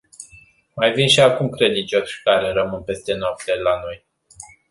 Mai 0.75 0.91
vin 0.91 1.07
și 1.07 1.19
acum 1.19 1.49
credincioși 1.49 2.21
care 2.23 2.51
rămân 2.51 2.79
și 2.79 2.85
peste 2.85 3.13
noapte 3.13 3.55
la 3.55 3.81
noi. 3.83 4.05